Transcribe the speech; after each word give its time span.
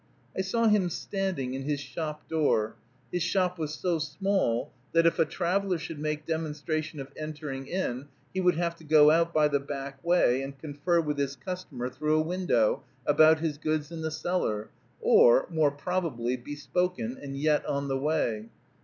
I 0.35 0.41
saw 0.41 0.65
him 0.67 0.89
standing 0.89 1.53
in 1.53 1.61
his 1.61 1.79
shop 1.79 2.27
door, 2.27 2.75
his 3.11 3.21
shop 3.21 3.59
was 3.59 3.75
so 3.75 3.99
small, 3.99 4.73
that, 4.93 5.05
if 5.05 5.19
a 5.19 5.25
traveler 5.25 5.77
should 5.77 5.99
make 5.99 6.25
demonstrations 6.25 7.01
of 7.03 7.11
entering 7.15 7.67
in, 7.67 8.07
he 8.33 8.41
would 8.41 8.55
have 8.55 8.75
to 8.77 8.83
go 8.83 9.11
out 9.11 9.31
by 9.31 9.47
the 9.47 9.59
back 9.59 10.03
way, 10.03 10.41
and 10.41 10.57
confer 10.57 10.99
with 11.01 11.19
his 11.19 11.35
customer 11.35 11.87
through 11.87 12.17
a 12.17 12.23
window, 12.23 12.83
about 13.05 13.41
his 13.41 13.59
goods 13.59 13.91
in 13.91 14.01
the 14.01 14.09
cellar, 14.09 14.71
or, 14.99 15.45
more 15.51 15.69
probably, 15.69 16.35
bespoken, 16.35 17.19
and 17.21 17.37
yet 17.37 17.63
on 17.67 17.87
the 17.87 17.99
way. 17.99 18.47